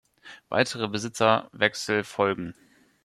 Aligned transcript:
Weitere 0.49 0.87
Besitzerwechsel 0.87 2.03
folgen. 2.03 2.55